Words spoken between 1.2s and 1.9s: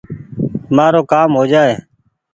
هو جآئي